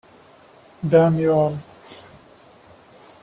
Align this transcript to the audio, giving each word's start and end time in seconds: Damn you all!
Damn 0.81 1.19
you 1.19 1.31
all! 1.31 1.57